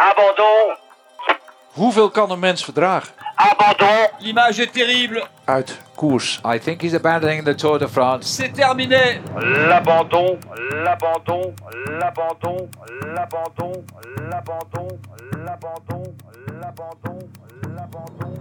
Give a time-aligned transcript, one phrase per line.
[0.00, 0.76] Abandon.
[1.72, 3.14] Hoeveel kan een mens verdragen?
[3.34, 4.08] Abandon.
[4.18, 5.26] L'image est terrible.
[5.44, 6.40] Uit koers.
[6.54, 8.34] I think he's abandoning the Tour de France.
[8.34, 9.20] C'est terminé.
[9.34, 10.38] L'abandon,
[10.84, 11.54] l'abandon,
[11.98, 12.68] l'abandon,
[13.14, 13.84] l'abandon,
[14.30, 15.00] l'abandon,
[15.44, 16.16] l'abandon,
[16.60, 17.30] l'abandon,
[17.74, 18.38] l'abandon.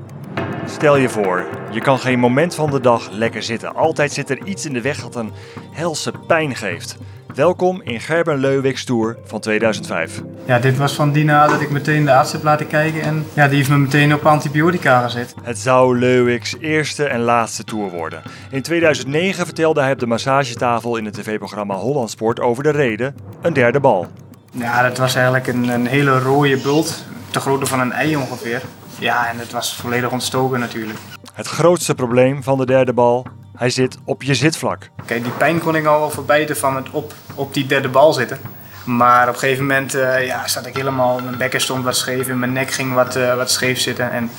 [0.65, 3.75] Stel je voor, je kan geen moment van de dag lekker zitten.
[3.75, 5.33] Altijd zit er iets in de weg dat een
[5.71, 6.97] helse pijn geeft.
[7.35, 10.21] Welkom in Gerben Leuwik's Tour van 2005.
[10.45, 13.47] Ja, dit was van Dina dat ik meteen de arts heb laten kijken en ja,
[13.47, 15.35] die heeft me meteen op antibiotica gezet.
[15.43, 18.21] Het zou Leuwik's eerste en laatste tour worden.
[18.51, 23.15] In 2009 vertelde hij op de massagetafel in het tv-programma Holland Sport over de reden,
[23.41, 24.07] een derde bal.
[24.51, 28.61] Ja, dat was eigenlijk een, een hele rode bult, te grootte van een ei ongeveer.
[28.99, 30.99] Ja, en het was volledig ontstoken natuurlijk.
[31.33, 33.25] Het grootste probleem van de derde bal,
[33.59, 34.89] hij zit op je zitvlak.
[35.05, 38.13] Kijk, die pijn kon ik al wel verbijten van het op, op die derde bal
[38.13, 38.37] zitten.
[38.85, 42.27] Maar op een gegeven moment eh, ja, zat ik helemaal, mijn bekken stond wat scheef
[42.27, 44.11] en mijn nek ging wat, eh, wat scheef zitten.
[44.11, 44.29] En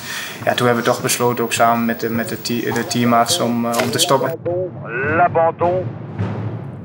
[0.43, 2.41] ja, toen hebben we toch besloten, ook samen met de, met de,
[2.73, 4.39] de teamarts, om, eh, om te stoppen.
[5.15, 5.87] L'abandon.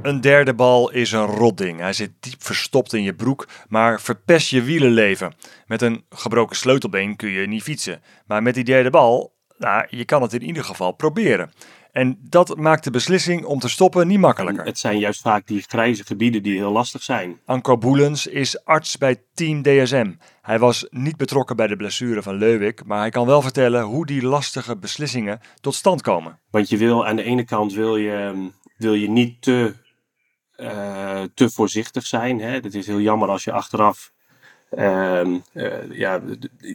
[0.02, 1.80] Een derde bal is een rotding.
[1.80, 5.34] Hij zit diep verstopt in je broek, maar verpest je wielenleven.
[5.66, 8.02] Met een gebroken sleutelbeen kun je niet fietsen.
[8.26, 11.50] Maar met die derde bal, nou, je kan het in ieder geval proberen.
[11.96, 14.64] En dat maakt de beslissing om te stoppen niet makkelijker.
[14.64, 17.40] Het zijn juist vaak die grijze gebieden die heel lastig zijn.
[17.44, 20.12] Anko Boelens is arts bij Team DSM.
[20.42, 24.06] Hij was niet betrokken bij de blessure van Leuwik, maar hij kan wel vertellen hoe
[24.06, 26.38] die lastige beslissingen tot stand komen.
[26.50, 29.74] Want je wil aan de ene kant wil je, wil je niet te,
[30.50, 32.40] eh, te voorzichtig zijn.
[32.40, 34.12] Het is heel jammer als je achteraf
[34.70, 36.20] ehm, eh, ja,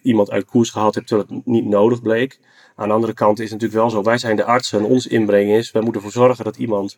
[0.02, 2.40] iemand uit koers gehaald hebt terwijl het niet nodig bleek.
[2.76, 5.08] Aan de andere kant is het natuurlijk wel zo, wij zijn de artsen en ons
[5.08, 6.98] inbreng is, wij moeten ervoor zorgen dat iemand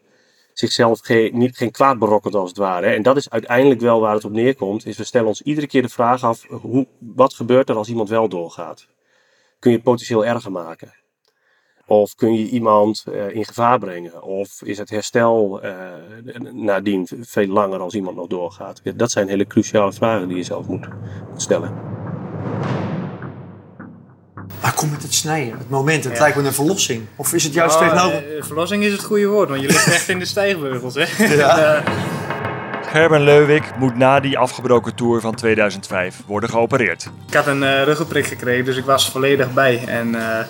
[0.53, 2.88] zichzelf geen, niet, geen kwaad berokkent als het ware.
[2.88, 5.81] En dat is uiteindelijk wel waar het op neerkomt, is we stellen ons iedere keer
[5.81, 8.88] de vraag af, hoe, wat gebeurt er als iemand wel doorgaat?
[9.59, 11.03] Kun je het potentieel erger maken?
[11.88, 14.24] Of kun je iemand eh, in gevaar brengen?
[14.24, 15.72] Of is het herstel eh,
[16.52, 18.81] nadien veel langer als iemand nog doorgaat?
[18.96, 20.88] Dat zijn hele cruciale vragen die je zelf moet,
[21.35, 21.74] stellen.
[24.62, 26.19] Maar kom met het snijden, het moment, het Ja.
[26.19, 27.06] lijkt me een verlossing.
[27.16, 28.38] Of is het juist Oh, tegenover?
[28.38, 30.96] eh, verlossing is het goede woord, want je ligt echt in de stijgbeugels.
[30.96, 31.34] Hè?
[31.36, 31.84] Ja.
[32.94, 37.09] Gerben Leuwik moet na die afgebroken tour van 2005 worden geopereerd.
[37.28, 39.84] Ik had een eh ruggenprik gekregen, dus ik was volledig bij.
[39.88, 40.46] En eh,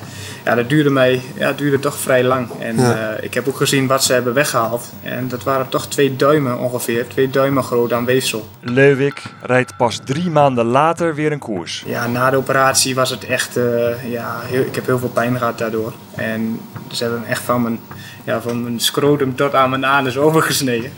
[0.46, 2.50] ja, dat duurde mij ja, duurde toch vrij lang.
[2.60, 3.16] En Ja.
[3.16, 4.92] eh, ik heb ook gezien wat ze hebben weggehaald.
[5.02, 8.48] En dat waren toch twee duimen ongeveer, twee duimen groot aan weefsel.
[8.60, 11.84] Leuwik rijdt pas drie maanden later weer een koers.
[11.86, 15.38] Ja, na de operatie was het echt, eh, ja, heel, ik heb heel veel pijn
[15.38, 15.94] gehad daardoor.
[16.16, 16.60] En
[16.92, 17.80] ze hebben hem echt van mijn,
[18.24, 20.92] ja, van mijn scrotum tot aan mijn anus overgesneden.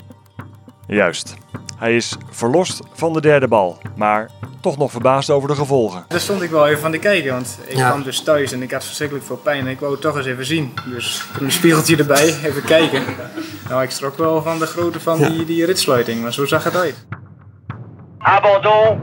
[0.87, 1.33] Juist.
[1.77, 4.29] Hij is verlost van de derde bal, maar
[4.61, 6.05] toch nog verbaasd over de gevolgen.
[6.07, 7.89] Daar stond ik wel even van te kijken, want ik Ja.
[7.89, 10.25] kwam dus thuis en ik had verschrikkelijk veel pijn en ik wou het toch eens
[10.25, 10.73] even zien.
[10.85, 13.03] Dus ik heb een spiegeltje erbij, even kijken.
[13.69, 16.75] Nou, ik schrok wel van de grootte van die, die ritsluiting, maar zo zag het
[16.75, 17.05] uit.
[18.17, 18.99] Abandon.